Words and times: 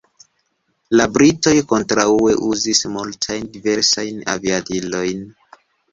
La 0.99 1.05
britoj 1.17 1.53
kontraŭe 1.73 2.33
uzis 2.53 2.81
multajn 2.95 3.45
diversajn 3.59 4.25
aviadilojn. 4.37 5.27